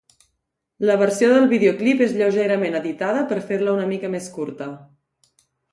La 0.89 0.95
versió 1.01 1.27
del 1.33 1.45
videoclip 1.51 2.01
és 2.07 2.17
lleugerament 2.21 2.81
editada 2.83 3.23
per 3.33 3.41
fer-la 3.53 3.79
una 3.79 3.89
mica 3.95 4.13
més 4.17 4.35
curta. 4.39 4.75